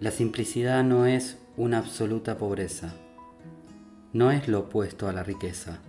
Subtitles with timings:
[0.00, 2.94] La simplicidad no es una absoluta pobreza,
[4.14, 5.80] no es lo opuesto a la riqueza.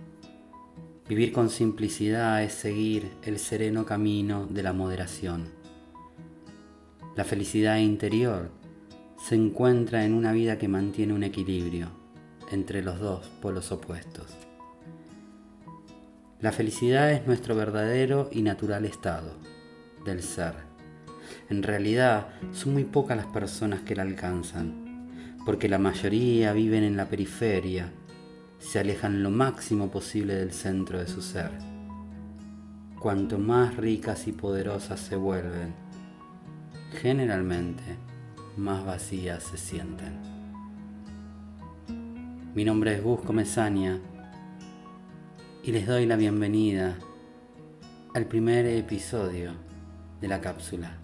[1.08, 5.48] Vivir con simplicidad es seguir el sereno camino de la moderación.
[7.16, 8.50] La felicidad interior
[9.16, 11.88] se encuentra en una vida que mantiene un equilibrio
[12.50, 14.26] entre los dos polos opuestos.
[16.38, 19.32] La felicidad es nuestro verdadero y natural estado
[20.04, 20.71] del ser
[21.48, 26.96] en realidad son muy pocas las personas que la alcanzan, porque la mayoría viven en
[26.96, 27.92] la periferia,
[28.58, 31.50] se alejan lo máximo posible del centro de su ser.
[33.00, 35.74] Cuanto más ricas y poderosas se vuelven,
[37.00, 37.82] generalmente
[38.56, 40.20] más vacías se sienten.
[42.54, 43.98] Mi nombre es Gus Comezaña
[45.64, 46.96] y les doy la bienvenida
[48.14, 49.52] al primer episodio
[50.20, 51.01] de la cápsula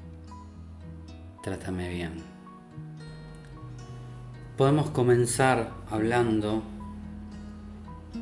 [1.49, 2.13] trátame bien.
[4.59, 6.63] Podemos comenzar hablando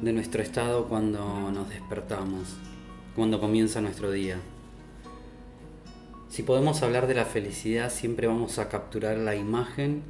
[0.01, 2.55] de nuestro estado cuando nos despertamos,
[3.17, 4.39] cuando comienza nuestro día.
[6.29, 10.05] Si podemos hablar de la felicidad, siempre vamos a capturar la imagen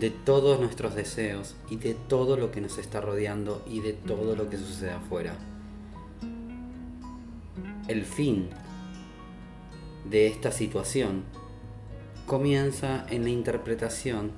[0.00, 4.34] de todos nuestros deseos y de todo lo que nos está rodeando y de todo
[4.34, 5.36] lo que sucede afuera.
[7.86, 8.48] El fin
[10.10, 11.22] de esta situación
[12.26, 14.32] comienza en la interpretación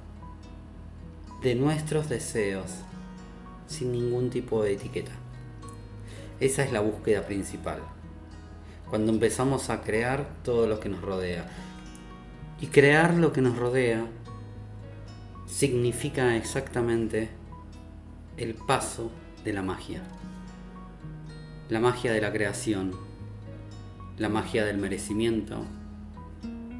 [1.42, 2.70] de nuestros deseos
[3.67, 5.12] sin ningún tipo de etiqueta.
[6.39, 7.78] Esa es la búsqueda principal.
[8.91, 11.48] Cuando empezamos a crear todo lo que nos rodea.
[12.61, 14.05] Y crear lo que nos rodea
[15.47, 17.31] significa exactamente
[18.36, 19.11] el paso
[19.44, 20.03] de la magia.
[21.70, 22.92] La magia de la creación,
[24.19, 25.64] la magia del merecimiento,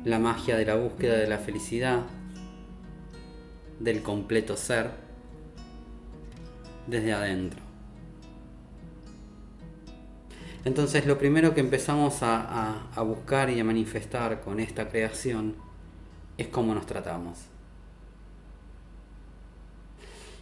[0.05, 2.03] la magia de la búsqueda de la felicidad,
[3.81, 4.91] del completo ser,
[6.87, 7.69] desde adentro.
[10.65, 15.57] Entonces lo primero que empezamos a, buscar y a manifestar con esta creación
[16.37, 17.39] es cómo nos tratamos.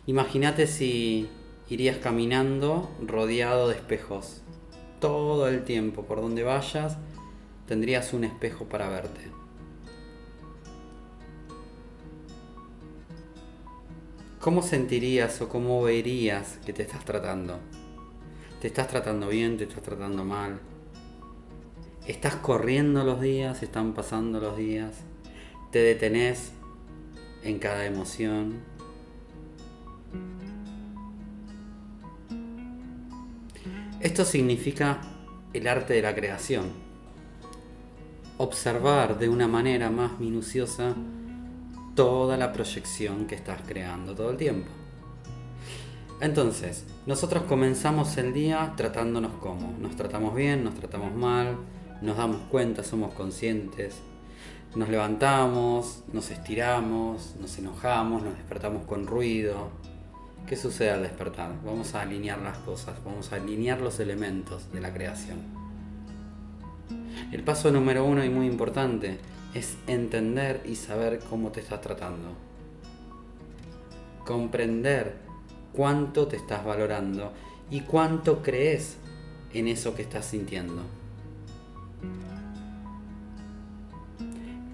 [0.06, 1.28] Imagínate si
[1.68, 4.42] irías caminando rodeado de espejos.
[5.00, 6.96] Todo el tiempo, por donde vayas,
[7.66, 9.35] tendrías un espejo para verte.
[14.46, 17.58] ¿Cómo sentirías o cómo verías que te estás tratando?
[18.60, 19.56] ¿Te estás tratando bien?
[19.56, 20.60] ¿Te estás tratando mal?
[22.06, 23.64] ¿Estás corriendo los días?
[23.64, 24.98] ¿Están pasando los días?
[25.72, 26.52] ¿Te detenés
[27.42, 28.60] en cada emoción?
[33.98, 35.00] Esto significa
[35.54, 36.66] el arte de la creación.
[38.38, 40.94] Observar de una manera más minuciosa
[41.96, 44.68] toda la proyección que estás creando todo el tiempo.
[46.20, 49.74] Entonces, nosotros comenzamos el día tratándonos como.
[49.80, 51.56] Nos tratamos bien, nos tratamos mal,
[52.02, 53.96] nos damos cuenta, somos conscientes.
[54.74, 59.70] Nos levantamos, nos estiramos, nos enojamos, nos despertamos con ruido.
[60.46, 61.50] ¿Qué sucede al despertar?
[61.64, 65.38] Vamos a alinear las cosas, vamos a alinear los elementos de la creación.
[67.32, 69.18] El paso número uno y muy importante
[69.56, 72.28] es entender y saber cómo te estás tratando.
[74.26, 75.14] Comprender
[75.72, 77.32] cuánto te estás valorando
[77.70, 78.98] y cuánto crees
[79.54, 80.82] en eso que estás sintiendo.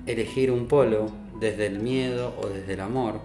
[0.07, 3.21] Elegir un polo desde el miedo o desde el amor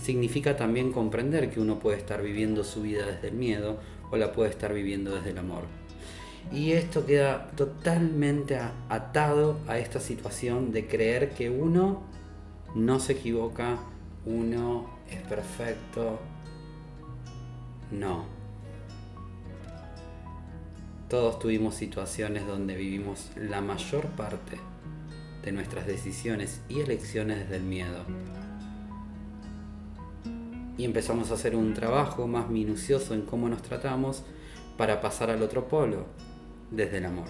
[0.00, 3.78] significa también comprender que uno puede estar viviendo su vida desde el miedo
[4.12, 5.81] o la puede estar viviendo desde el amor.
[6.50, 8.58] Y esto queda totalmente
[8.88, 12.02] atado a esta situación de creer que uno
[12.74, 13.78] no se equivoca,
[14.26, 16.18] uno es perfecto.
[17.90, 18.24] No.
[21.08, 24.58] Todos tuvimos situaciones donde vivimos la mayor parte
[25.42, 28.04] de nuestras decisiones y elecciones desde el miedo.
[30.78, 34.24] Y empezamos a hacer un trabajo más minucioso en cómo nos tratamos
[34.78, 36.06] para pasar al otro polo,
[36.72, 37.26] desde el amor.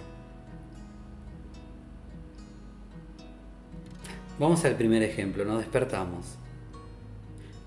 [4.38, 6.38] Vamos al primer ejemplo, nos despertamos.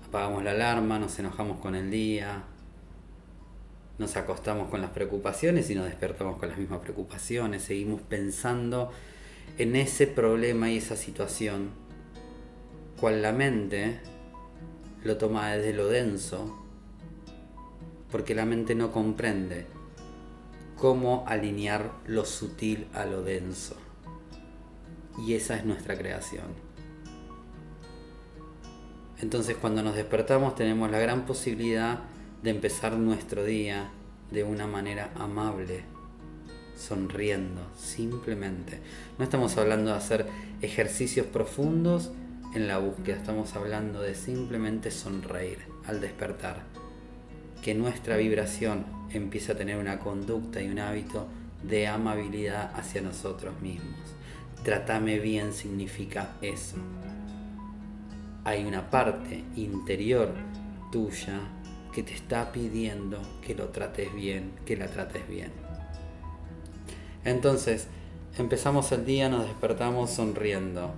[0.08, 2.44] Apagamos la alarma, nos enojamos con el día,
[3.98, 8.90] nos acostamos con las preocupaciones y nos despertamos con las mismas preocupaciones, seguimos pensando
[9.58, 11.70] en ese problema y esa situación,
[13.00, 14.00] cual la mente
[15.02, 16.62] lo toma desde lo denso,
[18.10, 19.75] porque la mente no comprende
[20.76, 23.76] cómo alinear lo sutil a lo denso.
[25.18, 26.44] Y esa es nuestra creación.
[29.20, 32.00] Entonces cuando nos despertamos tenemos la gran posibilidad
[32.42, 33.90] de empezar nuestro día
[34.30, 35.84] de una manera amable,
[36.76, 38.80] sonriendo, simplemente.
[39.18, 40.26] No estamos hablando de hacer
[40.60, 42.10] ejercicios profundos
[42.54, 46.64] en la búsqueda, estamos hablando de simplemente sonreír al despertar.
[47.66, 51.26] Que nuestra vibración empiece a tener una conducta y un hábito
[51.64, 53.98] de amabilidad hacia nosotros mismos.
[54.62, 56.76] Trátame bien significa eso.
[58.44, 60.32] Hay una parte interior
[60.92, 61.40] tuya
[61.92, 65.50] que te está pidiendo que lo trates bien, que la trates bien.
[67.24, 67.88] Entonces,
[68.38, 70.94] empezamos el día, nos despertamos sonriendo.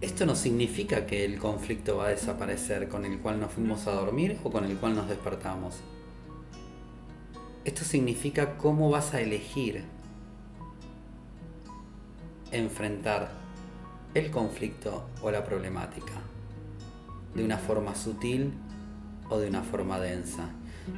[0.00, 3.92] Esto no significa que el conflicto va a desaparecer con el cual nos fuimos a
[3.92, 5.76] dormir o con el cual nos despertamos.
[7.64, 9.84] Esto significa cómo vas a elegir
[12.52, 13.30] enfrentar
[14.12, 16.12] el conflicto o la problemática.
[17.34, 18.52] De una forma sutil
[19.30, 20.50] o de una forma densa.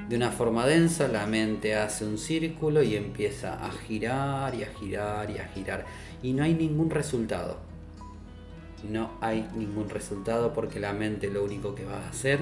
[0.08, 4.68] De una forma densa la mente hace un círculo y empieza a girar y a
[4.74, 5.86] girar y a girar.
[6.20, 7.67] Y no hay ningún resultado.
[8.84, 12.40] No hay ningún resultado porque la mente lo único que va a hacer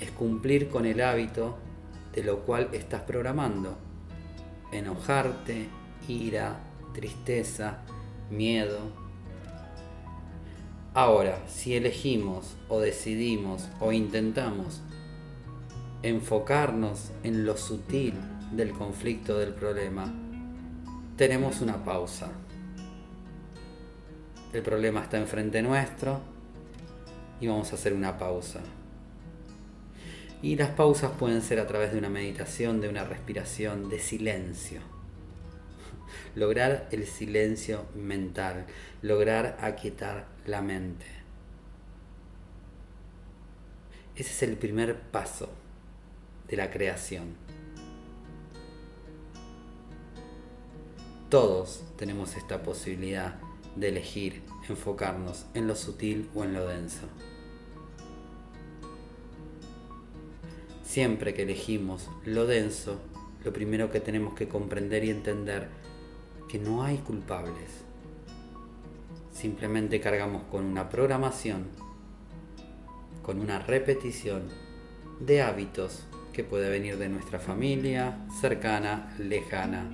[0.00, 1.58] es cumplir con el hábito
[2.12, 3.76] de lo cual estás programando.
[4.72, 5.68] Enojarte,
[6.08, 6.60] ira,
[6.92, 7.78] tristeza,
[8.30, 8.78] miedo.
[10.92, 14.82] Ahora, si elegimos o decidimos o intentamos
[16.02, 18.14] enfocarnos en lo sutil
[18.52, 20.12] del conflicto del problema,
[21.16, 22.30] tenemos una pausa.
[24.52, 26.20] El problema está enfrente nuestro
[27.40, 28.60] y vamos a hacer una pausa.
[30.42, 34.80] Y las pausas pueden ser a través de una meditación, de una respiración, de silencio.
[36.34, 38.66] Lograr el silencio mental,
[39.02, 41.06] lograr aquietar la mente.
[44.16, 45.48] Ese es el primer paso
[46.48, 47.36] de la creación.
[51.28, 53.38] Todos tenemos esta posibilidad
[53.80, 57.06] de elegir enfocarnos en lo sutil o en lo denso.
[60.84, 63.00] Siempre que elegimos lo denso,
[63.44, 65.68] lo primero que tenemos que comprender y entender
[66.48, 67.84] que no hay culpables.
[69.32, 71.68] Simplemente cargamos con una programación,
[73.22, 74.48] con una repetición
[75.20, 79.88] de hábitos que puede venir de nuestra familia, cercana, lejana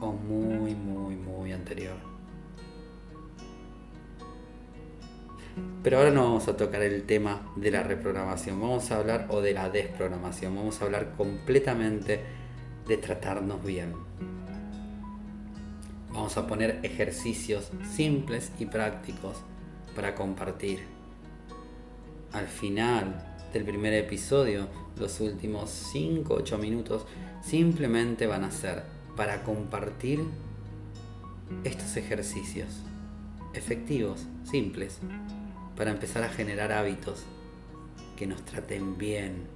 [0.00, 2.13] o muy, muy, muy anterior.
[5.82, 9.40] Pero ahora no vamos a tocar el tema de la reprogramación, vamos a hablar o
[9.40, 12.20] de la desprogramación, vamos a hablar completamente
[12.88, 13.92] de tratarnos bien.
[16.10, 19.36] Vamos a poner ejercicios simples y prácticos
[19.94, 20.80] para compartir.
[22.32, 24.68] Al final del primer episodio,
[24.98, 27.06] los últimos 5-8 minutos
[27.42, 28.84] simplemente van a ser
[29.16, 30.24] para compartir
[31.62, 32.82] estos ejercicios
[33.54, 34.98] efectivos, simples,
[35.76, 37.24] para empezar a generar hábitos
[38.16, 39.46] que nos traten bien,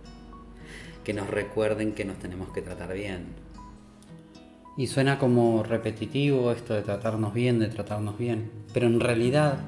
[1.05, 3.27] que nos recuerden que nos tenemos que tratar bien.
[4.77, 9.59] Y suena como repetitivo esto de tratarnos bien, de tratarnos bien, pero en realidad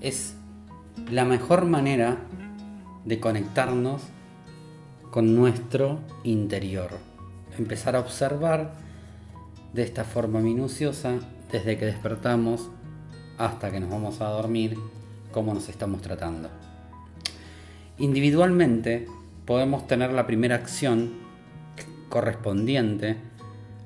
[0.00, 0.34] es
[1.10, 2.18] la mejor manera
[3.04, 4.02] de conectarnos
[5.10, 6.90] con nuestro interior.
[7.58, 8.74] Empezar a observar
[9.72, 11.18] de esta forma minuciosa
[11.52, 12.70] desde que despertamos
[13.38, 14.76] hasta que nos vamos a dormir
[15.34, 16.48] cómo nos estamos tratando.
[17.98, 19.08] Individualmente
[19.44, 21.12] podemos tener la primera acción
[22.08, 23.16] correspondiente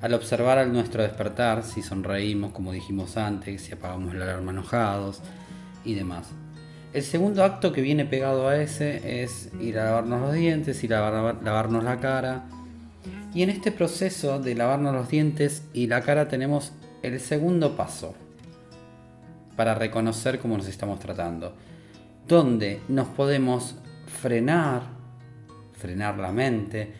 [0.02, 5.22] al observar al nuestro despertar, si sonreímos como dijimos antes, si apagamos la alarma enojados
[5.86, 6.28] y demás.
[6.92, 10.88] El segundo acto que viene pegado a ese es ir a lavarnos los dientes, a
[11.42, 12.44] lavarnos la cara.
[13.34, 18.14] Y en este proceso de lavarnos los dientes y la cara tenemos el segundo paso,
[19.58, 21.52] para reconocer cómo nos estamos tratando.
[22.28, 23.74] Donde nos podemos
[24.06, 24.82] frenar,
[25.72, 26.92] frenar la mente,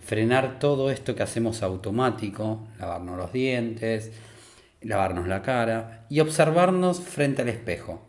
[0.00, 4.10] frenar todo esto que hacemos automático, lavarnos los dientes,
[4.80, 8.04] lavarnos la cara y observarnos frente al espejo.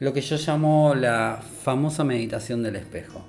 [0.00, 3.24] Lo que yo llamo la famosa meditación del espejo.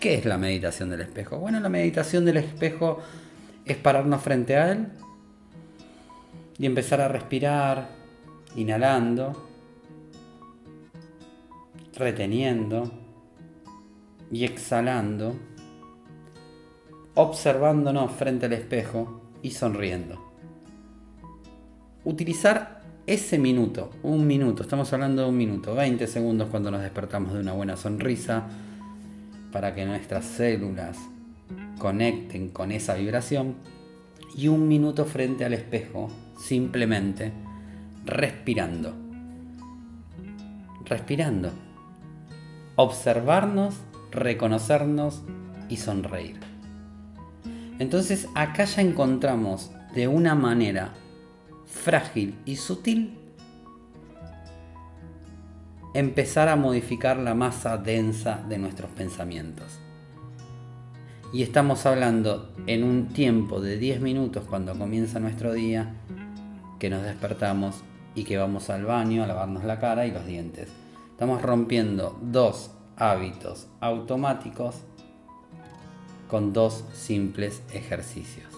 [0.00, 1.38] ¿Qué es la meditación del espejo?
[1.38, 2.98] Bueno, la meditación del espejo
[3.64, 4.88] es pararnos frente a él
[6.58, 7.88] y empezar a respirar,
[8.56, 9.48] inhalando,
[11.94, 12.90] reteniendo
[14.30, 15.34] y exhalando,
[17.14, 20.32] observándonos frente al espejo y sonriendo.
[22.04, 27.34] Utilizar ese minuto, un minuto, estamos hablando de un minuto, 20 segundos cuando nos despertamos
[27.34, 28.48] de una buena sonrisa,
[29.50, 30.96] para que nuestras células
[31.78, 33.56] conecten con esa vibración,
[34.36, 36.08] y un minuto frente al espejo,
[36.42, 37.32] simplemente
[38.04, 38.94] respirando.
[40.84, 41.50] Respirando.
[42.76, 43.76] Observarnos,
[44.10, 45.22] reconocernos
[45.68, 46.40] y sonreír.
[47.78, 50.92] Entonces acá ya encontramos de una manera
[51.66, 53.18] frágil y sutil
[55.94, 59.78] empezar a modificar la masa densa de nuestros pensamientos.
[61.32, 65.94] Y estamos hablando en un tiempo de 10 minutos cuando comienza nuestro día,
[66.82, 67.76] que nos despertamos
[68.16, 70.68] y que vamos al baño a lavarnos la cara y los dientes.
[71.12, 74.78] Estamos rompiendo dos hábitos automáticos
[76.28, 78.48] con dos simples ejercicios.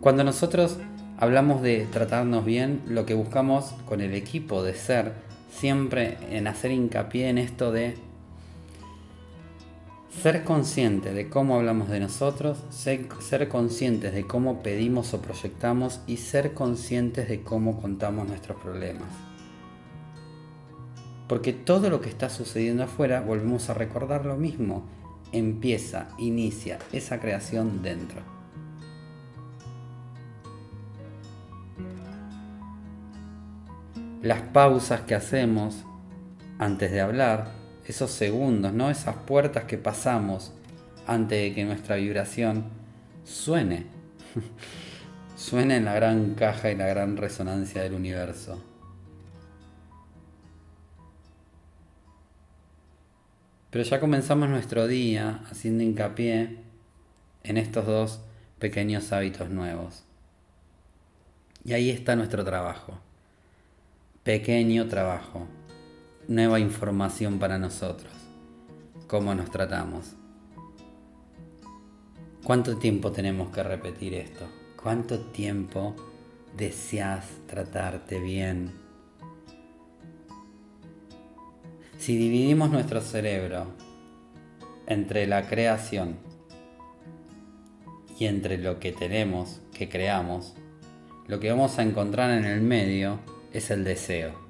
[0.00, 0.78] Cuando nosotros
[1.18, 5.14] hablamos de tratarnos bien, lo que buscamos con el equipo de ser
[5.50, 7.96] siempre en hacer hincapié en esto de
[10.22, 16.00] ser consciente de cómo hablamos de nosotros, ser, ser, conscientes de cómo pedimos o proyectamos
[16.06, 19.08] y ser conscientes de cómo contamos nuestros problemas.
[21.28, 24.84] Porque todo lo que está sucediendo afuera, volvemos a recordar lo mismo,
[25.32, 28.34] empieza, inicia esa creación dentro.
[34.24, 35.84] las pausas que hacemos
[36.58, 37.52] antes de hablar,
[37.86, 38.90] esos segundos, ¿no?
[38.90, 40.52] Esas puertas que pasamos
[41.06, 42.64] antes de que nuestra vibración
[43.24, 43.86] suene.
[45.36, 48.62] suene en la gran caja y la gran resonancia del universo.
[53.70, 56.58] Pero ya comenzamos nuestro día haciendo hincapié
[57.42, 58.20] en estos dos
[58.58, 60.04] pequeños hábitos nuevos.
[61.64, 63.00] Y ahí está nuestro trabajo
[64.24, 65.46] pequeño trabajo,
[66.28, 68.12] nueva información para nosotros,
[69.06, 70.12] cómo nos tratamos.
[72.42, 74.46] ¿Cuánto tiempo tenemos que repetir esto?
[74.82, 75.94] ¿Cuánto tiempo
[76.56, 78.72] deseas tratarte bien?
[81.98, 83.68] Si dividimos nuestro cerebro
[84.86, 86.16] entre la creación
[88.18, 90.54] y entre lo que tenemos, que creamos,
[91.26, 93.20] lo que vamos a encontrar en el medio
[93.52, 94.43] es el deseo.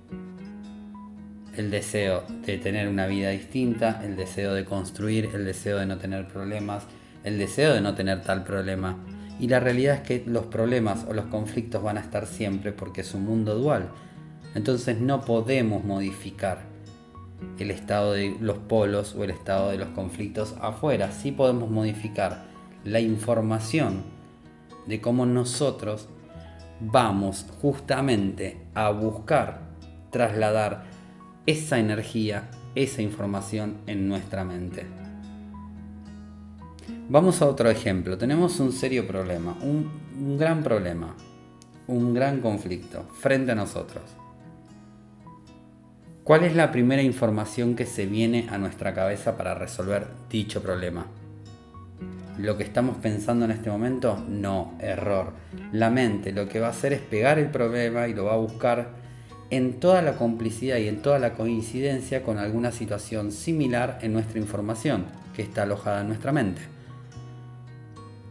[1.56, 5.98] El deseo de tener una vida distinta, el deseo de construir, el deseo de no
[5.98, 6.84] tener problemas,
[7.22, 8.98] el deseo de no tener tal problema.
[9.38, 13.02] Y la realidad es que los problemas o los conflictos van a estar siempre porque
[13.02, 13.88] es un mundo dual.
[14.54, 16.62] Entonces no podemos modificar
[17.58, 21.12] el estado de los polos o el estado de los conflictos afuera.
[21.12, 22.44] Sí podemos modificar
[22.84, 24.02] la información
[24.86, 26.08] de cómo nosotros
[26.80, 29.60] vamos justamente a buscar
[30.10, 30.84] trasladar
[31.46, 34.86] esa energía, esa información en nuestra mente.
[37.08, 38.16] Vamos a otro ejemplo.
[38.16, 41.14] Tenemos un serio problema, un, gran problema,
[41.86, 44.02] un gran conflicto frente a nosotros.
[46.22, 51.06] ¿Cuál es la primera información que se viene a nuestra cabeza para resolver dicho problema?
[52.38, 54.22] lo que estamos pensando en este momento?
[54.28, 55.32] No, error.
[55.72, 58.38] La mente lo que va a hacer es pegar el problema y lo va a
[58.38, 59.03] buscar
[59.56, 64.40] en toda la complicidad y en toda la coincidencia con alguna situación similar en nuestra
[64.40, 66.62] información que está alojada en nuestra mente.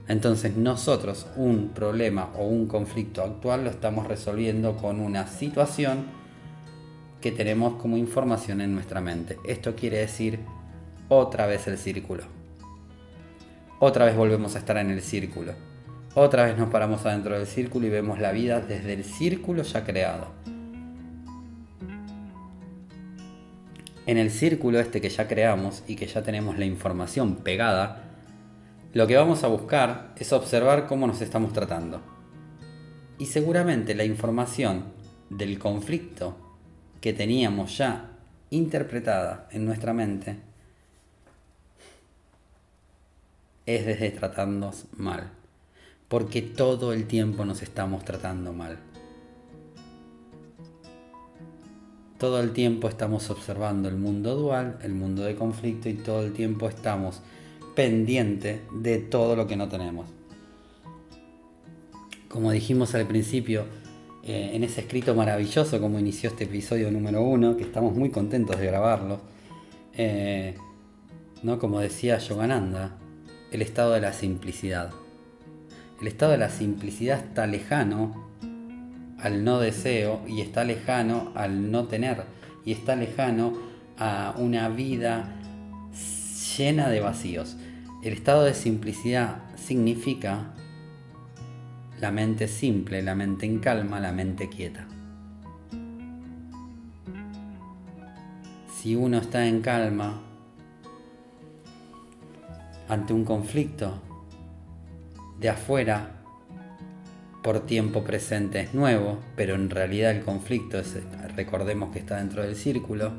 [0.09, 6.07] Entonces nosotros un problema o un conflicto actual lo estamos resolviendo con una situación
[7.21, 9.37] que tenemos como información en nuestra mente.
[9.47, 10.39] Esto quiere decir
[11.07, 12.23] otra vez el círculo.
[13.79, 15.53] Otra vez volvemos a estar en el círculo.
[16.15, 19.85] Otra vez nos paramos adentro del círculo y vemos la vida desde el círculo ya
[19.85, 20.52] creado.
[24.05, 28.03] En el círculo este que ya creamos y que ya tenemos la información pegada,
[28.93, 32.01] lo que vamos a buscar es observar cómo nos estamos tratando.
[33.17, 34.85] Y seguramente la información
[35.29, 36.37] del conflicto
[36.99, 38.11] que teníamos ya
[38.49, 40.37] interpretada en nuestra mente
[43.65, 45.31] es desde tratarnos mal.
[46.09, 48.77] Porque todo el tiempo nos estamos tratando mal.
[52.23, 56.31] Todo el tiempo estamos observando el mundo dual, el mundo de conflicto y todo el
[56.31, 57.19] tiempo estamos
[57.75, 60.07] pendientes de todo lo que no tenemos.
[62.29, 63.65] Como dijimos al principio,
[64.23, 68.57] eh, en ese escrito maravilloso como inició este episodio número uno, que estamos muy contentos
[68.57, 69.19] de grabarlo,
[69.93, 70.55] eh,
[71.41, 71.59] ¿no?
[71.59, 72.95] como decía Yogananda,
[73.51, 74.91] el estado de la simplicidad.
[75.99, 78.32] El estado de la simplicidad está lejano
[79.23, 82.25] al no deseo y está lejano al no tener
[82.65, 83.53] y está lejano
[83.97, 85.33] a una vida
[86.57, 87.55] llena de vacíos.
[88.03, 90.53] El estado de simplicidad significa
[92.01, 94.87] la mente simple, la mente en calma, la mente quieta.
[98.75, 100.21] Si uno está en calma
[102.89, 104.01] ante un conflicto
[105.39, 106.22] de afuera,
[107.43, 110.97] por tiempo presente es nuevo, pero en realidad el conflicto es,
[111.35, 113.11] recordemos que está dentro del círculo.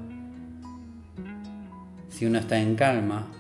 [2.09, 3.31] Si uno está en calma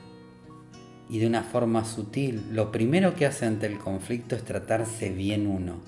[1.08, 5.46] y de una forma sutil, lo primero que hace ante el conflicto es tratarse bien
[5.46, 5.80] uno.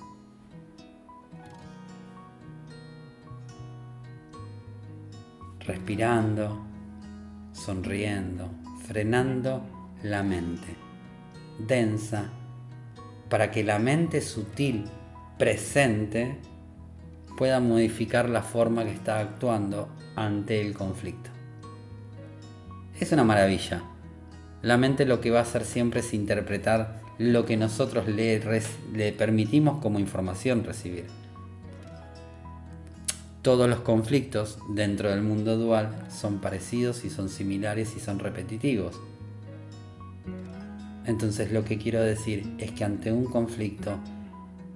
[5.60, 6.64] Respirando,
[7.52, 8.48] sonriendo,
[8.86, 9.62] frenando
[10.02, 10.86] la mente
[11.58, 12.30] densa
[13.28, 14.84] para que la mente sutil
[15.38, 16.36] presente
[17.36, 21.30] pueda modificar la forma que está actuando ante el conflicto.
[22.98, 23.82] Es una maravilla.
[24.62, 28.40] La mente lo que va a hacer siempre es interpretar lo que nosotros le,
[29.12, 31.06] permitimos como información recibir.
[33.42, 39.00] Todos los conflictos dentro del mundo dual son parecidos y son similares y son repetitivos.
[41.06, 43.98] Entonces lo que quiero decir es que ante un conflicto,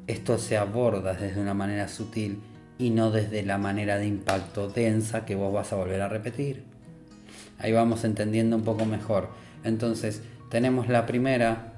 [0.07, 2.41] esto se aborda desde una manera sutil
[2.79, 6.63] y no desde la manera de impacto densa que vos vas a volver a repetir.
[7.59, 9.29] Ahí vamos entendiendo un poco mejor.
[9.65, 11.75] Entonces, tenemos la primera,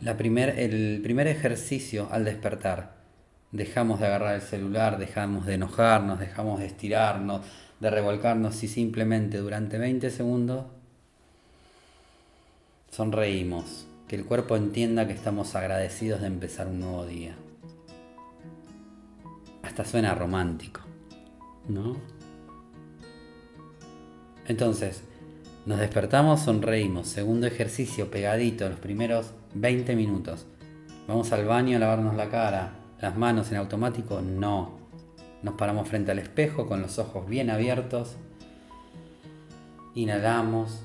[0.00, 2.96] la primer, el primer ejercicio al despertar.
[3.52, 7.42] Dejamos de agarrar el celular, dejamos de enojarnos, dejamos de estirarnos,
[7.80, 10.64] de revolcarnos y simplemente durante 20 segundos
[12.98, 17.36] Sonreímos, que el cuerpo entienda que estamos agradecidos de empezar un nuevo día.
[19.62, 20.80] Hasta suena romántico,
[21.68, 21.96] ¿no?
[24.48, 25.04] Entonces,
[25.64, 27.06] nos despertamos, sonreímos.
[27.06, 30.46] Segundo ejercicio, pegadito, los primeros 20 minutos.
[31.06, 32.72] Vamos al baño a lavarnos la cara.
[33.00, 34.76] Las manos en automático, no.
[35.44, 38.16] Nos paramos frente al espejo con los ojos bien abiertos.
[39.94, 40.80] Inhalamos,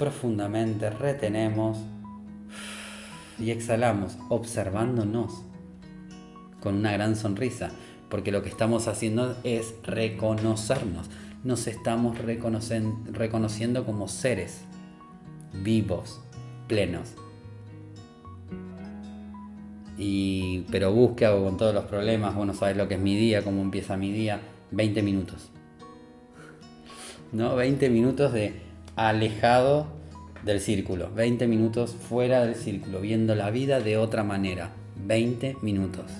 [0.00, 1.76] profundamente, retenemos
[3.38, 5.44] y exhalamos, observándonos
[6.58, 7.70] con una gran sonrisa,
[8.08, 11.10] porque lo que estamos haciendo es reconocernos,
[11.44, 14.62] nos estamos reconociendo como seres
[15.62, 16.22] vivos,
[16.66, 17.12] plenos.
[19.98, 23.44] Y, pero hago con todos los problemas, vos no sabes lo que es mi día,
[23.44, 25.50] cómo empieza mi día, 20 minutos.
[27.32, 27.54] ¿No?
[27.54, 28.69] 20 minutos de
[29.08, 29.86] alejado
[30.44, 34.72] del círculo, 20 minutos fuera del círculo, viendo la vida de otra manera,
[35.06, 36.10] 20 minutos.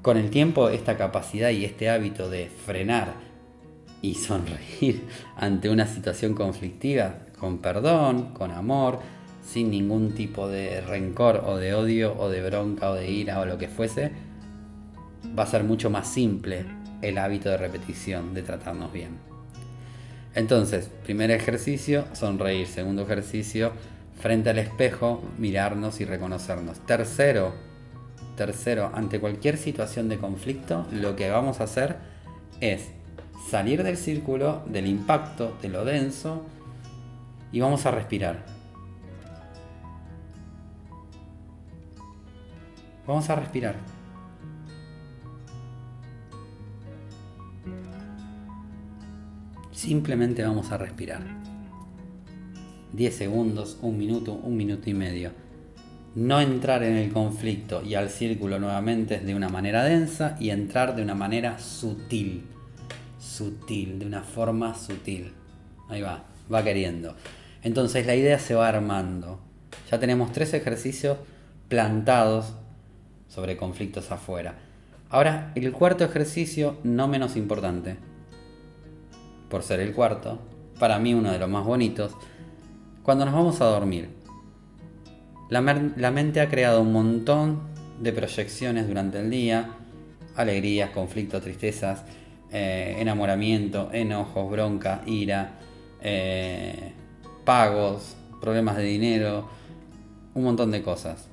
[0.00, 3.12] Con el tiempo esta capacidad y este hábito de frenar
[4.00, 5.04] y sonreír
[5.36, 9.00] ante una situación conflictiva, con perdón, con amor,
[9.44, 13.44] sin ningún tipo de rencor o de odio o de bronca o de ira o
[13.44, 14.12] lo que fuese,
[15.38, 16.64] va a ser mucho más simple
[17.08, 19.18] el hábito de repetición, de tratarnos bien.
[20.34, 22.66] Entonces, primer ejercicio, sonreír.
[22.66, 23.72] Segundo ejercicio,
[24.20, 26.80] frente al espejo, mirarnos y reconocernos.
[26.80, 27.54] Tercero,
[28.36, 31.96] tercero, ante cualquier situación de conflicto, lo que vamos a hacer
[32.60, 32.88] es
[33.50, 36.42] salir del círculo, del impacto, de lo denso,
[37.52, 38.44] y vamos a respirar.
[43.06, 43.95] Vamos a respirar.
[49.76, 51.20] Simplemente vamos a respirar.
[52.94, 55.32] 10 segundos, un minuto, un minuto y medio.
[56.14, 60.96] No entrar en el conflicto y al círculo nuevamente de una manera densa y entrar
[60.96, 62.46] de una manera sutil.
[63.20, 65.34] Sutil, de una forma sutil.
[65.90, 67.14] Ahí va, va queriendo.
[67.62, 69.40] Entonces la idea se va armando.
[69.90, 71.18] Ya tenemos tres ejercicios
[71.68, 72.54] plantados
[73.28, 74.54] sobre conflictos afuera.
[75.10, 77.98] Ahora, el cuarto ejercicio, no menos importante,
[79.48, 80.38] por ser el cuarto,
[80.78, 82.12] para mí uno de los más bonitos,
[83.02, 84.10] cuando nos vamos a dormir.
[85.48, 87.60] La, mente ha creado un montón
[88.00, 89.76] de proyecciones durante el día,
[90.34, 92.02] alegrías, conflictos, tristezas,
[92.50, 95.52] eh, enamoramiento, enojos, bronca, ira,
[96.02, 96.92] eh,
[97.44, 99.48] pagos, problemas de dinero,
[100.34, 101.28] un montón de cosas.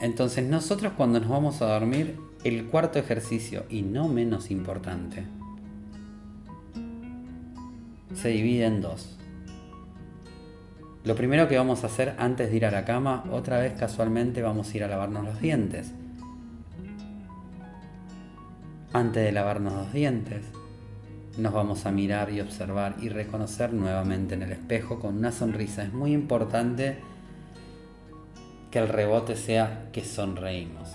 [0.00, 5.24] Entonces nosotros cuando nos vamos a dormir, el cuarto ejercicio, y no menos importante,
[8.14, 9.16] se divide en dos.
[11.04, 14.42] Lo primero que vamos a hacer antes de ir a la cama, otra vez casualmente
[14.42, 15.92] vamos a ir a lavarnos los dientes.
[18.92, 20.42] Antes de lavarnos los dientes,
[21.38, 25.84] nos vamos a mirar y observar y reconocer nuevamente en el espejo con una sonrisa.
[25.84, 26.98] Es muy importante
[28.70, 30.90] que el rebote sea que sonreímos.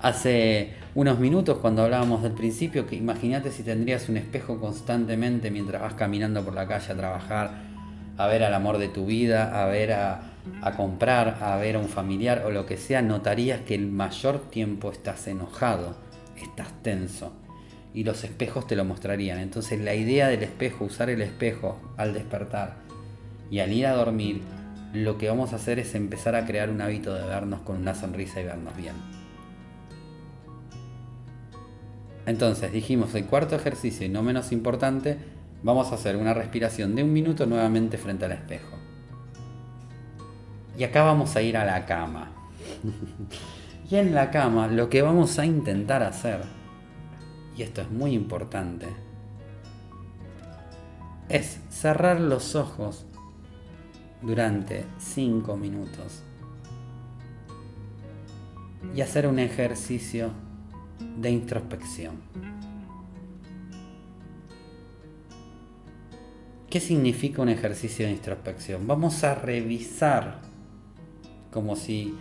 [0.00, 5.82] Hace unos minutos cuando hablábamos del principio, que imagínate si tendrías un espejo constantemente mientras
[5.82, 7.50] vas caminando por la calle a trabajar,
[8.16, 10.32] a ver al amor de tu vida, a ver a,
[10.74, 14.90] comprar, a ver a un familiar o lo que sea, notarías que el mayor tiempo
[14.90, 15.98] estás enojado,
[16.40, 17.34] estás tenso
[17.92, 19.38] y los espejos te lo mostrarían.
[19.38, 22.76] Entonces la idea del espejo, usar el espejo al despertar
[23.50, 24.40] y al ir a dormir,
[24.94, 27.94] lo que vamos a hacer es empezar a crear un hábito de vernos con una
[27.94, 29.25] sonrisa y vernos bien.
[32.26, 35.16] Entonces dijimos el cuarto ejercicio y no menos importante,
[35.62, 38.76] vamos a hacer una respiración de un minuto nuevamente frente al espejo.
[40.76, 42.32] Y acá vamos a ir a la cama.
[43.90, 46.40] y en la cama lo que vamos a intentar hacer
[47.56, 48.86] y esto es muy importante,
[51.28, 53.06] es cerrar los ojos
[54.20, 56.22] durante 5 minutos
[58.94, 60.30] y hacer un ejercicio
[60.98, 62.16] de introspección.
[66.70, 68.86] ¿Qué significa un ejercicio de introspección?
[68.86, 70.40] Vamos a revisar
[71.50, 72.14] como si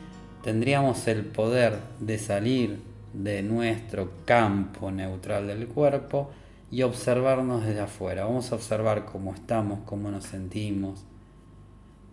[0.43, 2.79] tendríamos el poder de salir
[3.11, 6.29] de nuestro campo neutral del cuerpo
[6.71, 8.25] y observarnos desde afuera.
[8.25, 11.03] Vamos a observar cómo estamos, cómo nos sentimos,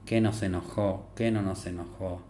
[0.05, 2.23] qué nos enojó, qué no nos enojó.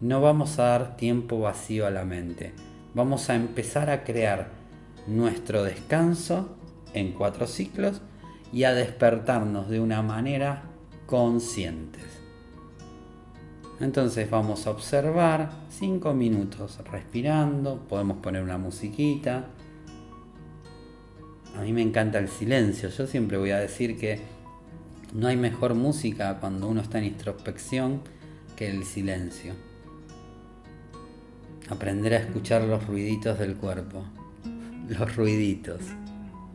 [0.00, 2.52] No vamos a dar tiempo vacío a la mente.
[2.94, 4.50] Vamos a empezar a crear
[5.06, 6.56] nuestro descanso
[6.92, 8.00] en cuatro ciclos
[8.52, 10.64] y a despertarnos de una manera
[11.06, 12.00] consciente.
[13.80, 19.46] Entonces vamos a observar 5 minutos respirando, podemos poner una musiquita.
[21.56, 24.20] A mí me encanta el silencio, yo siempre voy a decir que
[25.14, 28.02] no hay mejor música cuando uno está en introspección
[28.54, 29.69] que el silencio.
[31.70, 34.04] Aprender a escuchar los ruiditos del cuerpo.
[34.88, 35.80] Los ruiditos.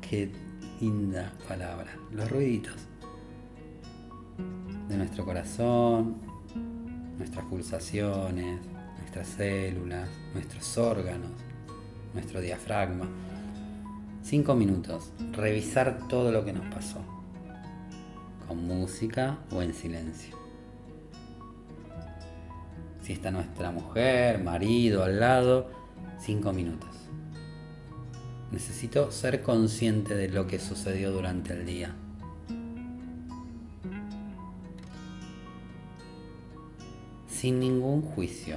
[0.01, 0.29] Qué
[0.81, 1.87] linda palabra.
[2.11, 2.75] Los ruiditos.
[4.89, 6.17] De nuestro corazón,
[7.17, 8.59] nuestras pulsaciones,
[8.99, 11.31] nuestras células, nuestros órganos,
[12.13, 13.07] nuestro diafragma.
[14.21, 16.99] Cinco minutos, revisar todo lo que nos pasó,
[18.47, 20.34] con música o en silencio.
[23.05, 25.69] Si está nuestra mujer, marido al lado,
[26.19, 26.89] cinco minutos.
[28.51, 31.93] Necesito ser consciente de lo que sucedió durante el día
[37.27, 38.55] sin ningún juicio,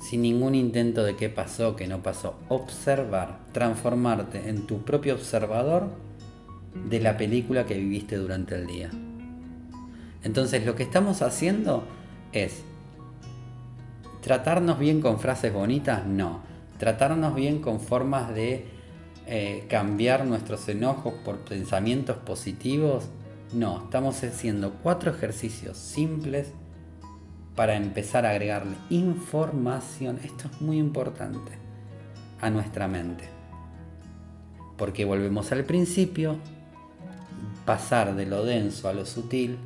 [0.00, 2.34] sin ningún intento de qué pasó, qué no pasó.
[2.48, 5.88] Observar, transformarte en tu propio observador
[6.90, 8.90] de la película que viviste durante el día.
[10.24, 11.84] Entonces lo que estamos haciendo
[12.32, 12.62] es
[14.20, 16.42] tratarnos bien con frases bonitas, no.
[16.78, 18.66] Tratarnos bien con formas de
[19.26, 23.08] eh, cambiar nuestros enojos por pensamientos positivos,
[23.52, 26.52] no, estamos haciendo cuatro ejercicios simples
[27.56, 31.52] para empezar a agregarle información, esto es muy importante,
[32.40, 33.24] a nuestra mente.
[34.76, 36.36] Porque volvemos al principio,
[37.64, 39.58] pasar de lo denso a lo sutil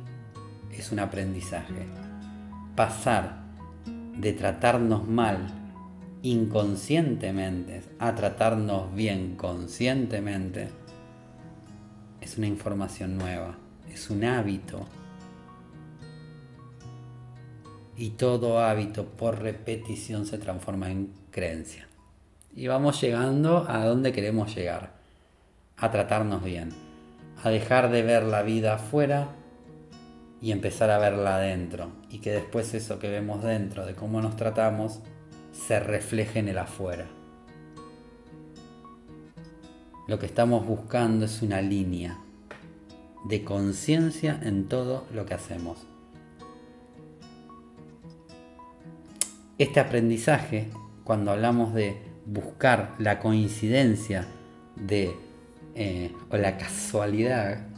[0.71, 2.02] es un aprendizaje.
[2.75, 3.43] Pasar
[4.17, 5.47] de tratarnos mal
[6.21, 10.69] inconscientemente a tratarnos bien conscientemente
[12.21, 13.57] es una información nueva
[13.93, 14.85] es un hábito.
[17.95, 21.87] Y todo hábito por repetición se transforma en creencia.
[22.55, 24.93] Y vamos llegando a donde queremos llegar.
[25.77, 26.69] A tratarnos bien.
[27.43, 29.29] A dejar de ver la vida afuera
[30.43, 31.93] y empezar a verla adentro.
[32.09, 34.99] Y que después eso que vemos dentro de cómo nos tratamos
[35.53, 37.07] se refleje en el afuera.
[40.05, 42.19] Lo que estamos buscando es una línea,
[43.23, 45.87] de conciencia en todo lo que hacemos.
[49.57, 50.71] Este aprendizaje,
[51.05, 54.27] cuando hablamos de buscar la coincidencia
[54.75, 55.15] de,
[55.75, 57.72] eh, o la casualidad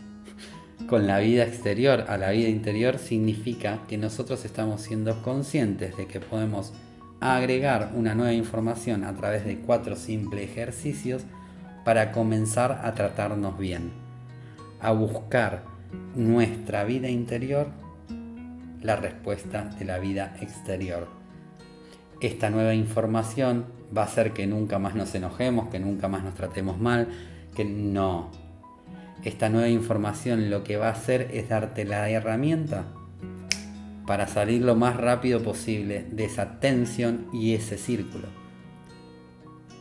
[0.88, 6.06] con la vida exterior a la vida interior, significa que nosotros estamos siendo conscientes de
[6.08, 6.74] que podemos
[7.20, 11.24] agregar una nueva información a través de cuatro simples ejercicios
[11.84, 14.06] para comenzar a tratarnos bien
[14.86, 15.64] a buscar
[16.16, 17.68] nuestra vida interior
[18.82, 21.08] la respuesta de la vida exterior.
[22.22, 26.36] Esta nueva información va a hacer que nunca más nos enojemos, que nunca más nos
[26.36, 27.08] tratemos mal,
[27.56, 28.32] que no.
[29.26, 32.86] Esta nueva información lo que va a hacer es darte la herramienta
[34.06, 38.28] para salir lo más rápido posible de esa tensión y ese círculo.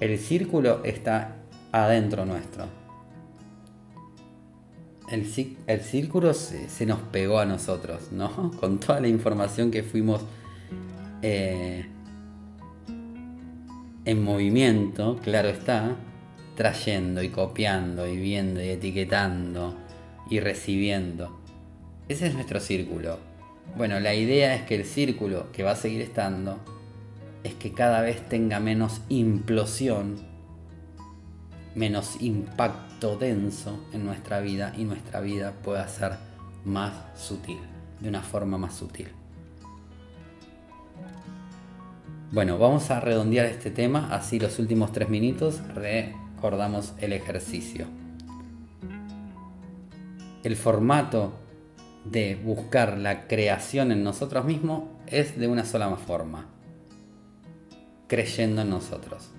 [0.00, 1.36] El círculo está
[1.72, 2.64] adentro nuestro.
[5.10, 8.50] El, círculo se, nos pegó a nosotros, ¿no?
[8.60, 10.22] Con toda la información que fuimos
[11.20, 11.86] eh,
[14.06, 15.96] en movimiento, claro está,
[16.54, 19.74] trayendo y copiando y viendo y etiquetando
[20.30, 21.40] y recibiendo.
[22.08, 23.18] Ese es nuestro círculo.
[23.76, 26.58] Bueno, la idea es que el círculo que va a seguir estando
[27.42, 30.16] es que cada vez tenga menos implosión,
[31.74, 36.12] menos impacto denso en nuestra vida y nuestra vida pueda ser
[36.64, 37.58] más sutil,
[38.00, 39.08] de una forma más sutil.
[42.32, 45.60] Bueno, vamos a redondear este tema, así los últimos tres minutos
[46.34, 47.86] recordamos el ejercicio.
[50.42, 51.32] El formato
[52.04, 56.46] de buscar la creación en nosotros mismos es de una sola forma,
[58.08, 59.30] creyendo en nosotros.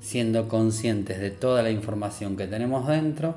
[0.00, 3.34] Siendo conscientes de toda la información que tenemos dentro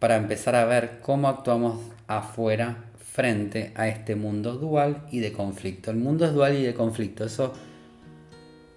[0.00, 5.92] para empezar a ver cómo actuamos afuera frente a este mundo dual y de conflicto.
[5.92, 7.52] El mundo es dual y de conflicto, eso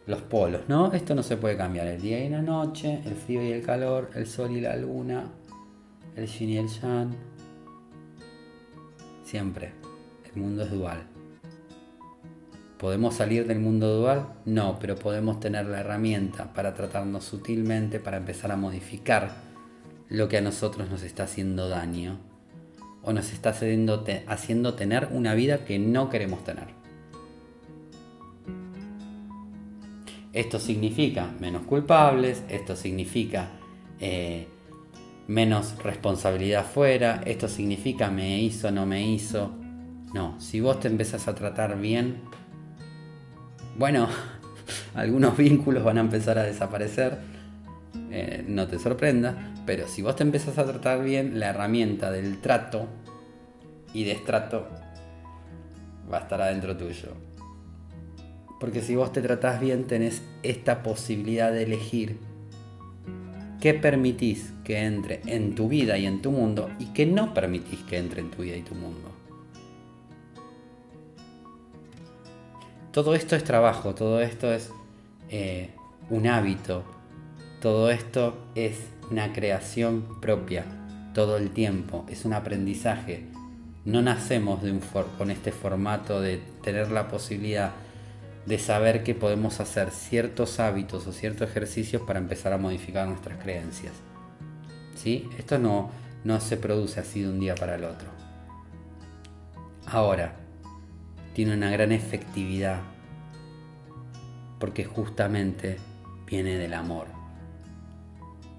[0.08, 0.92] los polos, ¿no?
[0.94, 4.12] Esto no se puede cambiar, el día y la noche, el frío y el calor,
[4.16, 5.26] el sol y la luna,
[6.16, 7.16] el yin y el yang.
[9.24, 9.74] Siempre,
[10.34, 11.08] el mundo es dual.
[12.78, 14.28] ¿Podemos salir del mundo dual?
[14.46, 19.32] No, pero podemos tener la herramienta para tratarnos sutilmente, para empezar a modificar
[20.10, 22.20] lo que a nosotros nos está haciendo daño
[23.02, 26.85] o nos está haciendo, tener una vida que no queremos tener.
[30.36, 33.52] Esto significa menos culpables, esto significa
[34.02, 34.50] eh,
[35.28, 39.52] menos responsabilidad fuera, esto significa me hizo, no me hizo.
[40.14, 42.18] No, si vos te empezás a tratar bien,
[43.78, 44.10] bueno,
[44.94, 47.18] algunos vínculos van a empezar a desaparecer,
[48.12, 52.42] eh, no te sorprenda, pero si vos te empezás a tratar bien, la herramienta del
[52.42, 52.88] trato
[53.94, 54.68] y destrato
[56.12, 57.35] va a estar adentro tuyo.
[58.66, 62.18] Porque si vos te tratás bien, tenés esta posibilidad de elegir
[63.62, 67.82] qué permitís que entre en tu vida y en tu mundo y qué no permitís
[67.82, 69.12] que entre en tu vida y tu mundo.
[72.92, 74.72] Todo esto es trabajo, todo esto es
[75.30, 75.70] eh,
[76.10, 76.86] un hábito,
[77.62, 78.80] todo esto es
[79.12, 80.66] una creación propia
[81.14, 83.26] todo el tiempo, es un aprendizaje.
[83.86, 84.76] No nacemos de
[85.20, 87.85] con este formato de tener la posibilidad
[88.46, 93.42] de saber que podemos hacer ciertos hábitos o ciertos ejercicios para empezar a modificar nuestras
[93.42, 93.94] creencias.
[94.96, 95.30] ¿Sí?
[95.38, 95.92] Esto no,
[96.24, 98.10] no se produce así de un día para el otro.
[99.88, 100.36] Ahora,
[101.34, 102.82] tiene una gran efectividad
[104.60, 105.78] porque justamente
[106.28, 107.16] viene del amor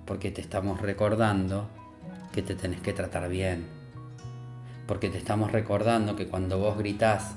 [0.07, 1.69] porque te estamos recordando
[2.33, 3.67] que te tenés que tratar bien,
[4.87, 7.35] porque te estamos recordando que cuando vos gritás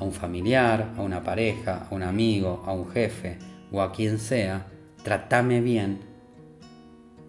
[0.00, 3.38] a un familiar, a una pareja, a un amigo, a un jefe
[3.70, 4.66] o a quien sea,
[5.04, 6.00] tratame bien,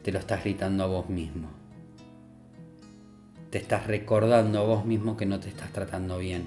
[0.04, 1.50] te lo estás gritando a vos mismo.
[3.50, 6.46] Te estás recordando a vos mismo que no te estás tratando bien,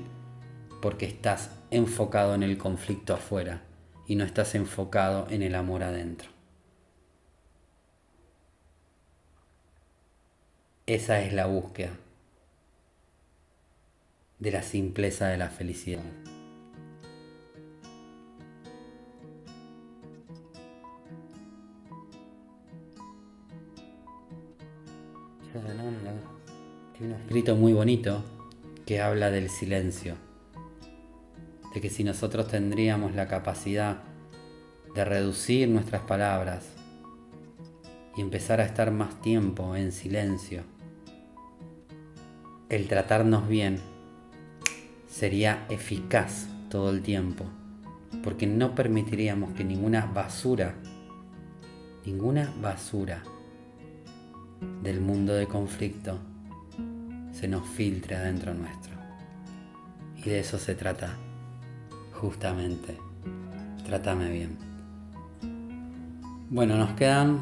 [0.80, 3.62] porque estás enfocado en el conflicto afuera
[4.06, 6.30] y no estás enfocado en el amor adentro.
[10.87, 11.90] Esa es la búsqueda
[14.38, 16.02] de la simpleza de la felicidad.
[26.96, 28.22] Tiene un escrito muy bonito
[28.86, 30.16] que habla del silencio,
[31.72, 34.02] de que si nosotros tendríamos la capacidad
[34.94, 36.64] de reducir nuestras palabras
[38.16, 40.62] y empezar a estar más tiempo en silencio,
[42.68, 43.93] el tratarnos bien
[45.14, 47.44] sería eficaz todo el tiempo,
[48.24, 50.74] porque no permitiríamos que ninguna basura,
[52.05, 53.22] ninguna basura
[54.83, 56.18] del mundo de conflicto
[57.31, 58.92] se nos filtre adentro nuestro.
[60.16, 61.14] Y de eso se trata,
[62.14, 62.98] justamente.
[63.87, 64.59] Trátame bien.
[66.50, 67.40] Bueno, nos quedan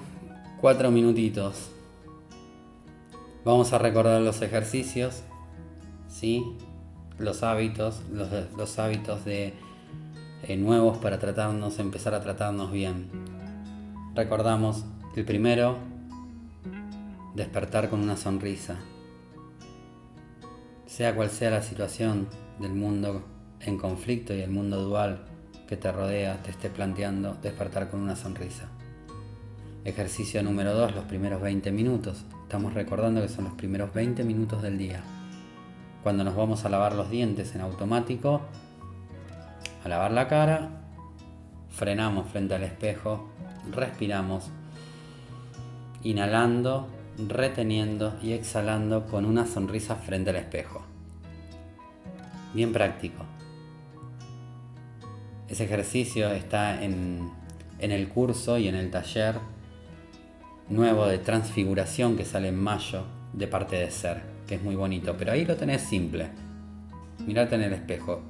[0.60, 1.70] cuatro minutitos.
[3.46, 5.22] Vamos a recordar los ejercicios,
[6.06, 6.44] ¿sí?
[7.22, 9.54] Los hábitos, los, hábitos de
[10.42, 13.08] eh, nuevos para tratarnos, empezar a tratarnos bien.
[14.14, 14.84] Recordamos
[15.16, 15.78] el primero,
[17.34, 18.76] despertar con una sonrisa.
[20.86, 22.26] Sea cual sea la situación
[22.58, 23.24] del mundo
[23.60, 25.24] en conflicto y el mundo dual
[25.68, 28.68] que te rodea, te esté planteando despertar con una sonrisa.
[29.84, 32.24] Ejercicio número 2, los primeros 20 minutos.
[32.42, 35.02] Estamos recordando que son los primeros 20 minutos del día.
[36.02, 38.40] Cuando nos vamos a lavar los dientes en automático,
[39.84, 40.70] a lavar la cara,
[41.70, 43.28] frenamos frente al espejo,
[43.70, 44.50] respiramos,
[46.02, 46.88] inhalando,
[47.28, 50.82] reteniendo y exhalando con una sonrisa frente al espejo.
[52.54, 53.24] Bien práctico.
[55.48, 57.30] Ese ejercicio está en,
[57.78, 59.36] en el curso y en el taller
[60.68, 65.16] nuevo de transfiguración que sale en mayo de parte de ser, que es muy bonito,
[65.16, 66.30] pero ahí lo tenés simple.
[67.26, 68.22] Mirarte en el espejo,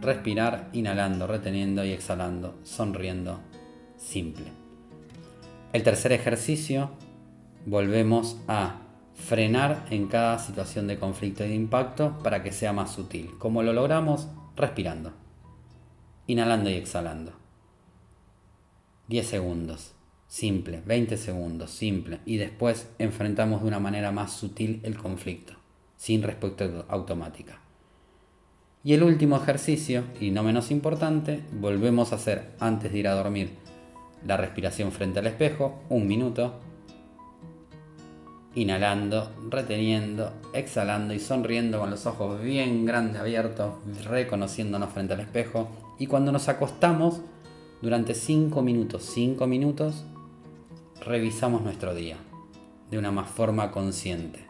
[0.00, 3.40] respirar inhalando, reteniendo y exhalando, sonriendo,
[3.96, 4.46] simple.
[5.72, 6.90] El tercer ejercicio,
[7.66, 8.80] volvemos a
[9.14, 13.30] frenar en cada situación de conflicto y de impacto para que sea más sutil.
[13.38, 14.28] ¿Cómo lo logramos?
[14.56, 15.12] Respirando,
[16.26, 17.32] inhalando y exhalando.
[19.08, 19.94] 10 segundos
[20.34, 25.52] simple, 20 segundos, simple, y después enfrentamos de una manera más sutil el conflicto,
[25.96, 27.60] sin respuesta automática.
[28.82, 33.14] Y el último ejercicio, y no menos importante, volvemos a hacer antes de ir a
[33.14, 33.50] dormir
[34.26, 36.58] la respiración frente al espejo, un minuto,
[38.56, 45.68] inhalando, reteniendo, exhalando y sonriendo con los ojos bien grandes abiertos, reconociéndonos frente al espejo.
[46.00, 47.20] Y cuando nos acostamos,
[47.80, 50.04] durante 5 minutos, 5 minutos,
[51.00, 52.16] revisamos nuestro día
[52.90, 54.46] de una más forma consciente.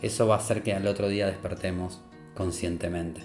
[0.00, 2.00] Eso va a hacer que al otro día despertemos
[2.34, 3.20] conscientemente.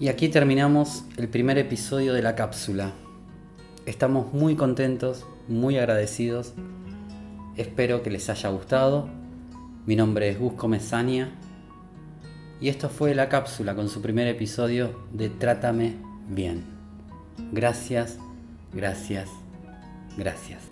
[0.00, 2.92] Y aquí terminamos el primer episodio de la cápsula.
[3.86, 6.54] Estamos muy contentos, muy agradecidos.
[7.56, 9.08] Espero que les haya gustado.
[9.86, 11.32] Mi nombre es Busco Mesania
[12.60, 15.94] y esto fue la cápsula con su primer episodio de Trátame
[16.28, 16.64] bien.
[17.52, 18.18] Gracias,
[18.72, 19.28] gracias,
[20.18, 20.68] Gracias.